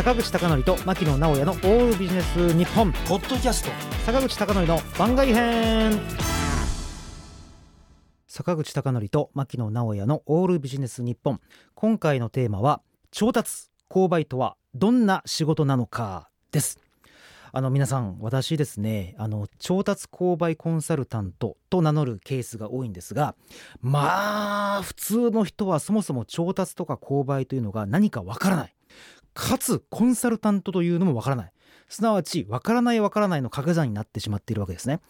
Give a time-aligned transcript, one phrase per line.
[0.00, 3.70] 坂口孝則と牧野直哉のオールビジネス日本ポッドキャスト。
[4.06, 6.00] 坂口孝則の番外編。
[8.26, 11.38] 坂口孝則と牧野直哉のオールビジネス日本
[11.74, 16.78] 今回のテーマは調達購買とはどんな仕事なのかです。
[17.52, 23.34] あの皆さん私ですねあの調達購買コンサルタントと名乗るケースが多いんですが
[23.82, 28.74] まあ普通の人はそもそも調達とか購買というのが何かわからない
[29.40, 31.52] かつコンサルタントというのもわからない。
[31.88, 35.00] すなわちわからないわからないの掛け算になってしまっているわけですね。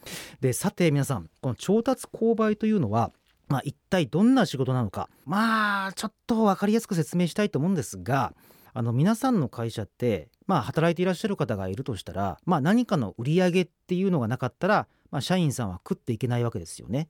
[0.40, 3.12] でさて皆さんこの調達購買というのは
[3.48, 5.10] まあ、一体どんな仕事なのか。
[5.26, 8.32] まあちょっと分かりやすく説明したいと思うんですが
[8.72, 17.08] あの皆さんの会社ってまあ働いていらっしゃる方がいるとしたら、まあ、何かの売り上げっていうのがなかったら、まあ、社員さんは食っていけないわけですよね。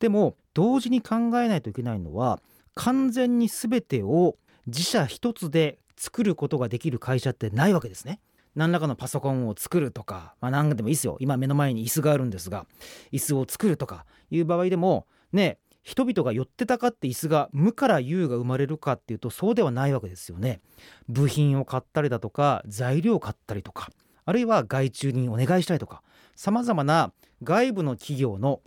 [0.00, 2.40] でも同時に考えないといけないのは
[2.74, 8.20] 完全に全てを自社一つで作ることができる会社ってないわけですね。
[8.56, 12.66] 何らかのパソコンを作るとか、まあ、何でもいいですよ今目の前に椅子があるんですが
[13.12, 20.60] 椅子を作るとかいう場合でもね人々が寄ってたかって椅子が無から有が生まれるかっていうとそうではないわけですよね。
[21.08, 23.90] 部品を買ったりだとか材料を買ったりとか
[24.24, 26.02] あるいは外注にお願いしたりとか
[26.34, 27.12] さまざまな
[27.44, 28.62] 外部の企業の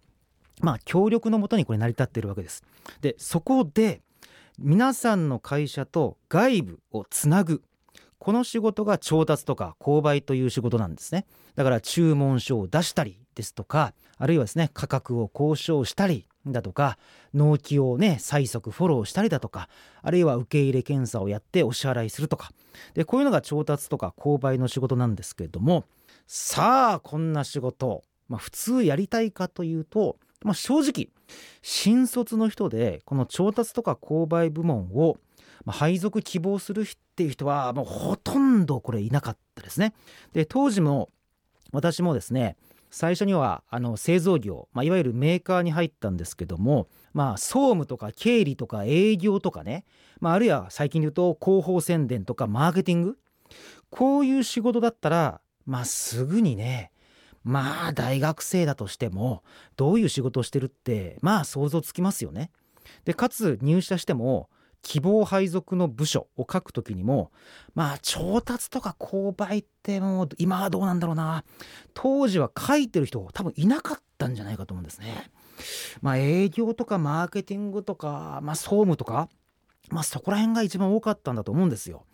[0.61, 2.63] まあ協力のもとにこれ成り立っているわけです。
[3.01, 4.01] でそこで
[4.61, 7.63] 皆さんの会社と外部をつなぐ。
[8.17, 11.25] この仕事が調達とか購買という仕事なんですね。
[11.55, 16.97] だから注文書を出したりですとかあるいはですね価格を交渉したりだとか
[17.33, 19.69] 納期をね催促フォローしたりだとか
[20.01, 22.51] あるいは受け入れ検査をやってお支払いするとか。
[22.95, 25.85] でこういうのが調達とか購買の仕事なんですけれども。
[26.27, 31.09] さあこんな仕事、まあ、普通やりたいかというと、まあ、正直
[31.61, 35.17] 新卒の人でこの調達とか購買部門を
[35.67, 39.93] 配属希望するっていう人はもうほとんどこれいなかったですね。
[40.33, 41.09] で当時も
[41.71, 42.55] 私もですね
[42.91, 49.85] 最初にはあの製造業、まあ、いわゆるメーカーに入ったんですけども、まあ、総務とか経理とか営業とかね、
[50.19, 53.17] まあ、あるいは最近で言うと広報宣伝とかマーケティング
[53.89, 56.91] こういう仕事だったら、まあ、すぐにね
[57.49, 59.43] まあ大学生だとしても
[59.75, 62.51] どういう仕事をしてるってまあ想像つきますよね。
[63.05, 64.49] でかつ入社しても
[64.81, 67.31] 希望配属の部署を書くときにも
[67.73, 71.43] まあ調達とか購買ってもう今はどうなんだろうな
[71.95, 75.31] 当時は書いてる人多分いなかったんじゃないかと思うんですね。
[76.01, 79.27] まあ営業とかマーケティングとか、まあ、総務とか、
[79.89, 82.05] まあ、そこら辺が一番多かったんだと思うんですよ。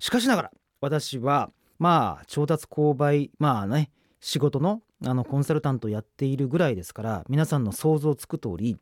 [0.00, 0.50] しかしながら
[0.80, 3.90] 私はまあ調達購買まあね
[4.20, 8.76] 仕事のあのコンサルタントをやっているぐらいですから皆さんの想像つく通り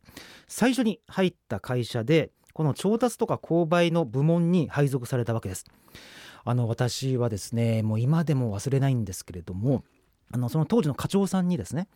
[0.47, 5.65] 最初に入った会社でこの調達とか購買の部門に配属されたわけです。
[6.43, 9.83] あの私はですねもう今でも忘れないんですけれども
[10.31, 11.87] あのその当時の課長さんにですね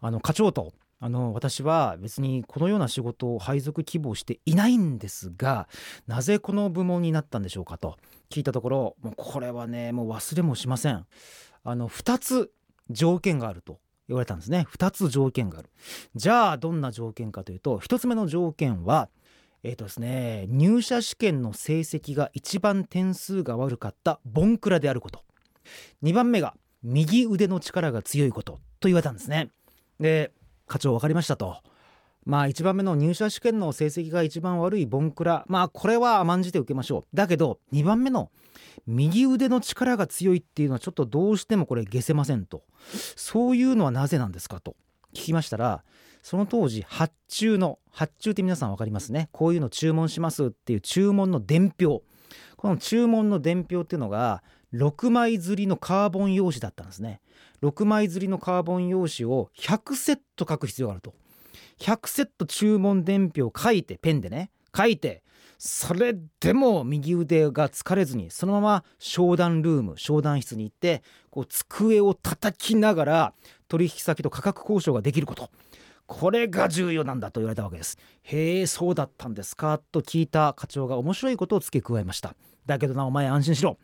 [0.00, 5.68] あの課長とあの私は別にこのような仕事を配属希望していないんですが
[6.06, 7.96] なぜこの部門になったんでしょうかと
[8.30, 11.06] 聞いたところもうこれはねもう忘れもしません
[11.64, 12.50] あの2つ
[12.90, 14.66] 条件があると言われたんですね。
[14.72, 15.70] 2つ条件がある。
[16.14, 19.08] じゃあどんな条件かというと1つ目の条件は
[19.62, 25.22] えーとですね、入社試験の成績が一番点数が悪かったボンクラであること。
[26.02, 29.50] 2番目が右腕の力が強いことと言われたんですね。
[29.98, 30.32] で
[30.66, 31.58] 課長分かりましたと。
[32.24, 35.44] まあ1番目の入社試験の成績が一番悪いボンクラ。
[35.48, 37.16] まあこれは甘んじて受けましょう。
[37.16, 38.30] だけど2番目の
[38.86, 42.62] 右腕の力が強いっていうのはちょっとどうしてもこれ消せませんと。
[43.16, 44.76] そういうのはなぜなんですかと。
[45.12, 45.82] 聞きましたら
[46.22, 49.28] その当時発注の発注って皆さん分かりますね。
[49.32, 52.02] こういうの注文しますっていう注文の伝票。
[52.56, 54.42] この注文の伝票っていうのが
[54.74, 57.20] 6枚刷りのカーボン用紙だったんですね。
[57.62, 61.14] 6枚刷りのカーボン用紙を100セット書く必要があると。
[61.80, 64.50] 100セット注文伝票を書いてペンでね。
[64.76, 65.24] 書いて
[65.58, 73.34] それでも右腕が疲れずにそのまま商談ルーム商談室に行ってこう机を叩きながら
[73.66, 75.50] 取引先と価格交渉ができること。
[76.06, 77.98] これが重要なんだと言われたわけです。
[78.22, 79.80] へえそうだったんですか？
[79.92, 82.34] と聞いた課長が面白いことを付け加えました。
[82.66, 83.78] だけどなお前安心しろ。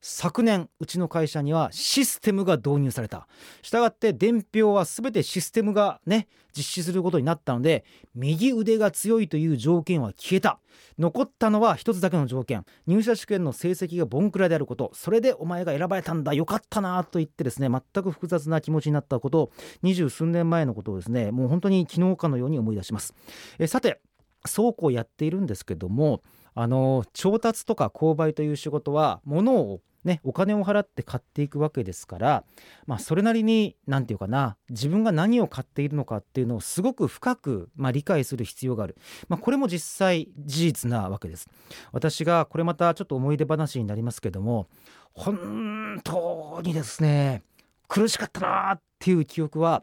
[0.00, 3.26] 昨年うちの会社にはシステムが導入された。
[3.62, 10.60] したがって伝票は全てシステムがね実施することになったので右腕が強いという条件は消えた。
[10.98, 12.64] 残ったのは一つだけの条件。
[12.86, 14.90] 入社試験の成績がボンクラであること。
[14.94, 16.32] それでお前が選ばれたんだ。
[16.34, 19.40] よかったなと言ってですね全く複雑な気持ちになったこと。
[19.40, 23.14] を二十数年前のことをですねもう本当に昨日かのように思い出します。
[23.58, 24.00] えさて
[24.44, 26.22] 倉庫をやっているんですけども
[26.54, 32.44] あの調達とか購買という仕事は物をね、お金を払って買っていくわけですから、
[32.86, 38.96] まあ、それなりに何て言うかな自分が何を買っているのかっていうのをすごく深く、まあ、理解する必要がある、
[39.28, 41.48] まあ、これも実際事実なわけです。
[41.92, 44.68] 私がこれまたちょっと思い出話になりますけども
[45.12, 47.42] 本当にですね
[47.88, 49.82] 苦しかったなっていう記憶は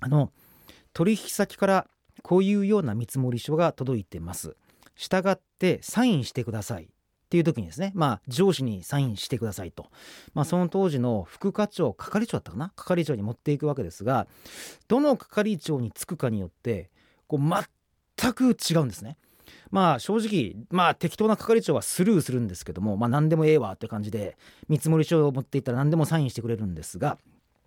[0.00, 0.32] あの
[0.92, 1.86] 取引先から
[2.22, 4.56] こういうような見積書が届いてます。
[4.96, 6.88] 従ってサインしてください。
[7.26, 9.86] っていう時にですねまあ上司にサインしてくださいと、
[10.32, 12.72] まあ、その当時の副課長係長だったかな？
[12.76, 14.28] 係長に持っていくわけですが
[14.86, 16.88] どの係長に就くかによって
[17.26, 19.16] こう全く違うんですね。
[19.70, 24.36] まあ正直まあ適当な係長はスルーするんですけどもまあ何でもええわって感じで
[24.68, 27.18] 見積書を持っていったら何でもサインしてくれるんですが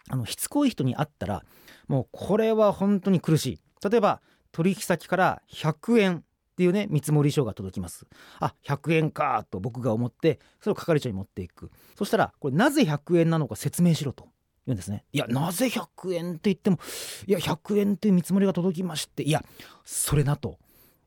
[0.07, 1.43] あのしつこい人に会ったら
[1.89, 3.59] もうこれは本当に苦しい。
[3.89, 4.21] 例えば
[4.53, 6.23] 取引先から100円
[6.59, 8.05] っていうね見積書が届きます。
[8.41, 11.71] あ100円かと僕が思ってそれを係長に持っていく。
[11.97, 14.25] そしたらこれなぜ100円なのか説明しろと
[14.67, 15.05] 言うんですね。
[15.13, 16.77] いやなぜ100円って言っても
[17.27, 19.41] いや100円っていう見積もりが届きましていや
[19.85, 20.57] それなと。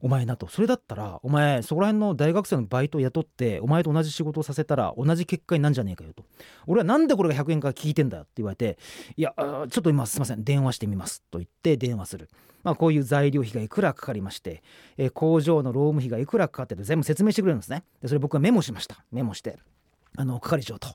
[0.02, 0.48] お前なと。
[0.48, 6.24] それだったらお前そこら辺の大学生のバイトを雇ってお前と同じ仕事をさせたら同じ結果になんじゃねえかよと。
[6.66, 8.78] 俺はなんでこれが100円か聞いてんだよって言われて
[9.16, 12.28] いやちょっと今すいません電話してみますと言って電話する。
[12.64, 14.64] まあこういう材料費がいくらかかりまして、
[14.96, 17.84] えー、工場の労務費がいくらかかってて全部説明してくれるんですね。
[18.00, 19.04] でそれ僕はメモしました。
[19.12, 19.56] メモして
[20.16, 20.88] あの係長と。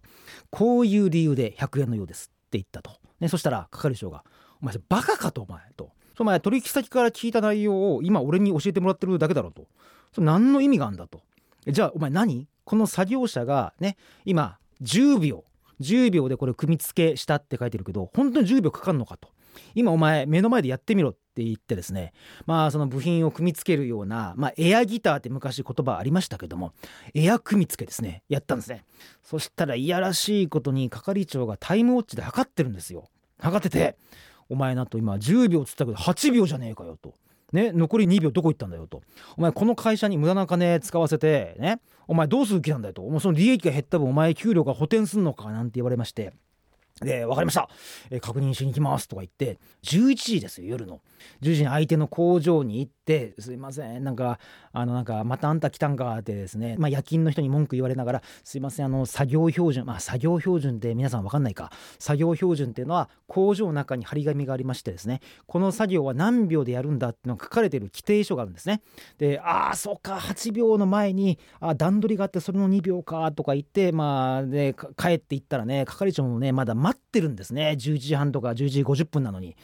[0.50, 4.26] こういう理由で100円のようですって言ったと、ね、そしたら係長が
[4.62, 5.92] 「お前バカかとお前」と。
[6.18, 9.68] その前取引先から聞いた内容を今俺に教えてもらってるだけだろうと。
[10.14, 11.22] そ何の意味があんだと。
[11.68, 12.48] じゃあお前何？
[12.64, 15.44] この作業者がね今10秒
[15.80, 19.30] 10秒でこれ組み付けしたって書いてるけど本当に10秒かかるのかと。
[19.76, 22.14] 今お前目の前でやってみろって言ってですね
[22.48, 26.74] まあその部品を組み付けるような、まあ、エアギターって昔言葉ありましたけども
[27.14, 28.86] エア組み付けですねやったんですね。
[29.24, 33.06] そしたらいやらしいことに係長がタイムウォッチで測ってるんですよ。
[33.40, 33.98] 測ってて
[34.50, 37.14] お前なと今10秒っつったけど8秒じゃねえかよと。
[37.54, 39.02] ね、残り2秒どこ行ったんだよと。
[39.38, 43.02] お前この会社に無駄な金使わせて、ね、お前どうする気なんだよと。
[43.04, 46.34] もうその利益が減った分お前給料が補填すんのかなんて言われまして。
[47.02, 47.70] で、分かりました、
[48.10, 51.02] え、確認しに行きますとか言って、11時ですよ、夜の。
[51.42, 54.38] 10時に相手の工場に行って、すいません、なんか、
[54.74, 61.72] あの、なんか、またあんた来たんかってですね、まあ、夜勤の人に文句言われながら、すいません、あの、作業標準、まあ、作業標準って皆さん分かんないか。
[62.00, 68.82] 作業標準っていうのは、工場の中に張り紙がありましてですね、この作業は何秒でやるんだっていうのが書かれている規定書があるんですね。
[69.18, 79.56] で、ああ、そうか、8秒の前に、あ段取りがあって、それの2秒かとか言って、まあ、で、帰っていったらね、係長もね、まだ待ってるんですね11時半とか11時50分なのに。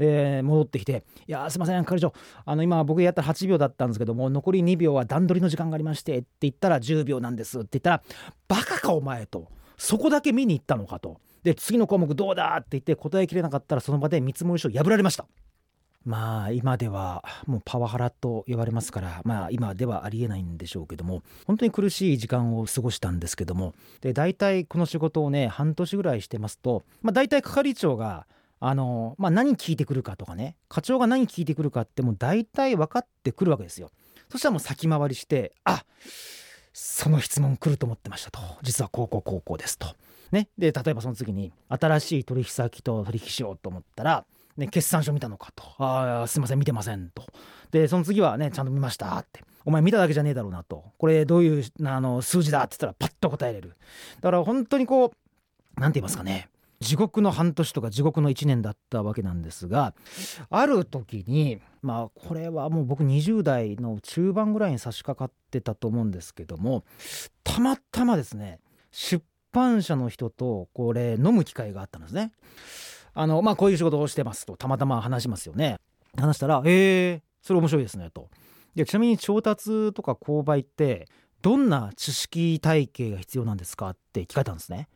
[0.00, 2.14] で戻ってきて「いやすいません係長
[2.46, 8.02] あの今僕やったら8秒だったんですけども残り2秒は段取りの時間がありまして」って言ったら10秒なんですって言ったら
[8.48, 11.20] 「バカかお前」と「そこだけ見に行ったのか」と。
[11.42, 15.26] で次の項目どうだって言って答えきれなかったらその場で見積書破られました。
[16.04, 28.26] まあ今ではもうパワハラと言われますからまあ今ではありえないんでしょうけども本当に苦しい時間を過ごしたんですけどもで大体この仕事をね半年ぐらいしてますとまあ大体係長が
[28.60, 33.90] あのまあ何聞いてくるかとかね課長が何聞いてくるかってもう大体分かってくるわけですよ
[34.30, 35.84] そしたらもう先回りしてあ
[36.72, 39.88] その質問来ると思ってましたと実は高校高校ですと
[40.30, 44.24] ねで例えばその次に新しい取引先と取引しようと思ったら
[44.60, 45.64] ね、決算書見たのかと。
[45.78, 47.24] ああ、すいません、見てませんと。
[47.70, 49.42] で、その次はね、ちゃんと見ましたって。
[49.64, 50.84] お前見ただけじゃねえだろうなと。
[50.98, 53.70] これどういうあの数字だって言ったらパッと答えれる。
[54.20, 55.12] だから本当にこ
[55.76, 56.48] う、なんて言いますかね。
[56.80, 59.94] 地獄の半年とか地獄の1年だったわけなんですが
[60.48, 66.84] ある時にまあこれはもう僕20代の中盤ぐらいに差し掛かってたと思うんですけども
[67.44, 68.60] たまたまですね
[68.90, 69.22] 出
[69.52, 72.32] 版社の人とこれ飲む機会があったんですね。
[73.12, 75.80] あのまあこういう仕事をしてますとたまたま話しますよね
[76.16, 78.30] 話したら「えー、それ面白いですね」と。
[78.74, 81.08] でちなみに調達とか購買って
[81.42, 84.88] どんな知識体系が必要なんですかって聞かれたんですね。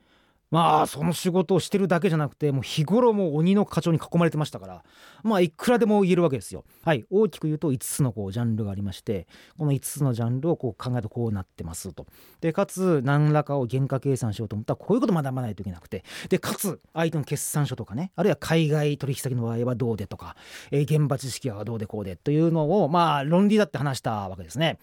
[0.54, 4.84] まあその仕事をしてるだけじゃなくてもう日頃も鬼の課長に囲まれてましたから
[5.24, 6.62] まあいくらでも言えるわけですよ。
[6.84, 9.26] はい大きく言うと5つのこうジャンルがありまして
[9.58, 12.06] この5つのジャンルをこう考えるとこうなってますと。
[12.40, 20.36] でかつ何らかを原価計算しようと思ったらこういうこと学ばないといけなくてでかつ相手の決算書とかねあるいは海外取引先の場合はどうでとか、
[20.70, 24.78] えー、現場知識はどうでこうでというのをまあ論理だって話したわけですね。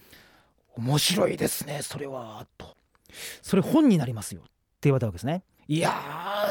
[0.75, 2.75] 面白いですねそれはと。
[3.41, 5.43] それ本になりますよって言われたわけですね。
[5.71, 5.93] いや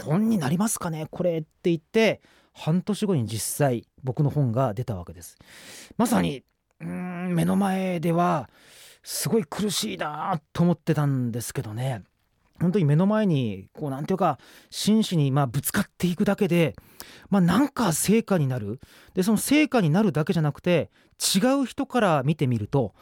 [0.01, 2.23] ー本になりますかねこれって言って
[2.55, 5.37] 半年後に実際僕の本が出たわけです。
[5.99, 6.43] まさに
[6.81, 8.49] うん目の前では
[9.03, 12.03] すごい苦しいなと思ってたんですけどね。
[12.63, 14.39] 本当に目の前にこうなんていうか
[14.71, 16.75] 真摯にまあぶつかっていくだけで
[17.29, 18.81] まあなんか成果になる。
[19.13, 20.91] でその成果になるだけじゃなくて
[21.37, 22.95] 違う人から見てみると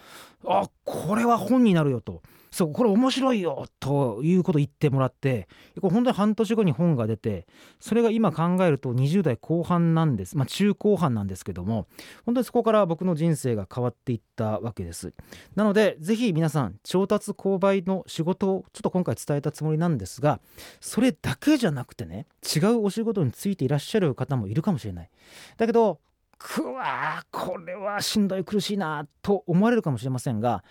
[0.44, 2.22] あこれは本になるよと。
[2.50, 5.48] そうこれ面白いよということを言ってもらって
[5.80, 7.46] これ本当に半年後に本が出て
[7.80, 10.36] それが今考えると20代後半なんです。
[10.36, 11.86] まあ中後半なんですけども
[12.24, 15.12] 本当にそこから僕の人生が変わっていったわけです。
[15.54, 20.40] なのでぜひ皆さん調達購買の仕事をちょっと今回伝えたつもりなんですが
[20.80, 22.26] それだけじゃなくてね
[22.56, 25.10] 違うお仕事についていらっしゃる方もいるかもしれない。
[25.56, 26.00] だけど
[26.38, 30.62] くわこれはしんどい苦しいなと思われるかもしれませんが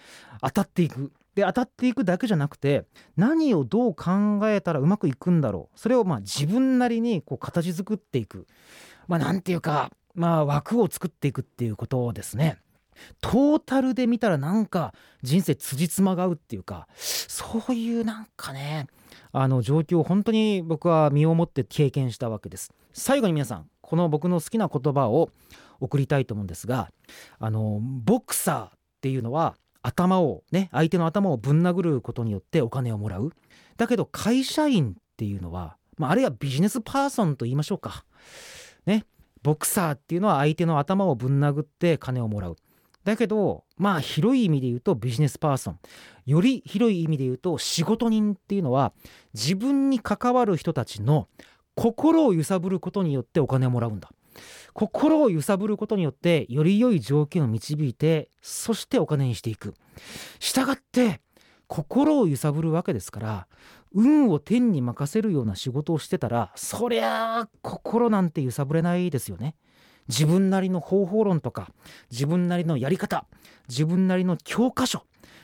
[0.42, 1.12] 当たっていく。
[1.38, 5.80] で当たっていくだけじゃなくて何をどう考えたらうまくいくんだろう。
[5.80, 8.48] それをまあ自分なりにこう形作っていく。
[9.08, 12.58] まあなんていうかまあ枠を作っていくっていうことですね。
[13.22, 18.88] トータルで見たらなんか人生辻褄が合うっていうかそういうなんかね
[19.32, 22.74] あの状況を本当に僕は身をもって経験したわけです。
[22.94, 25.30] 最後に皆さんこの僕の好きな言葉を
[25.82, 26.90] 送りたいと思うんですが
[27.38, 28.70] あのボクサーっ
[29.02, 29.56] ていうのは
[29.88, 33.32] 頭をね相手の頭をぶん殴ることによってお金をもらう。
[33.78, 38.04] だけど会社員っていうのは、まあ、あるいはビジネスパーソンと言いましょうか。
[38.86, 39.06] ね
[39.44, 42.58] ボクサーっていうのは相手の頭をぶん殴って金をもらう。
[43.06, 45.80] だけどまあ広い意味で言うとビジネスパーソン。
[46.26, 48.92] より広い意味で言うと仕事人っていうのは
[49.34, 51.30] 自分に関わる人たちの
[51.76, 54.12] 心を揺さぶることによってお金をもらうんだ。
[54.74, 59.74] 心を揺さぶることによってより良い条件を導いてそしてお金にしていく。
[60.40, 61.22] したがって
[61.68, 63.48] 心を揺さぶるわけですから
[63.94, 69.56] 運を天に任せるような仕事をしてたらそりゃあ心なんて揺さぶれないですよね。
[70.08, 71.70] 自分なりの方法論とか
[72.12, 73.26] 自分なりのやり方
[73.68, 75.04] 自分なりの教科書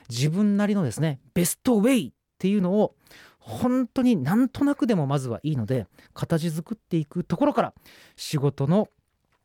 [0.09, 2.95] 自分なりのですねベストウェイっていうのを
[3.45, 7.73] 本当になんとなくでもまずはいいので形作っていくところから
[8.15, 8.87] 仕事の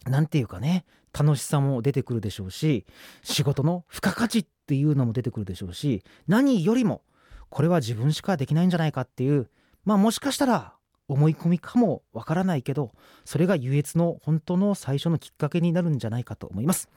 [0.06, 2.86] 何て言うかね楽しさも出てくるでしょうし
[3.24, 7.02] 仕事の付加価値っていうのも出てくるでしょうし何よりも
[7.48, 9.50] これは自分しかできないんじゃないかっていう
[9.84, 10.74] まあもしかしたら
[11.08, 12.92] 思い込みかもわからないけど
[13.24, 16.88] それが優越の本当の最初のきっかけになるんじゃないかと思います。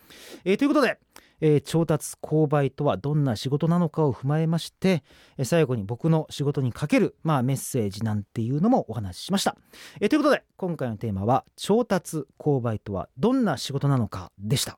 [0.43, 1.00] えー、ということで
[1.42, 5.04] えー、調達購買とはどんな仕事なのかを踏まえまして、
[5.38, 9.58] えー、最後に僕の仕事にかける、まあ、メッセージなんていうのもお話ししました、
[10.00, 14.78] えー、ということで今回のテーマは調達購買とはどんな仕事なのかでした。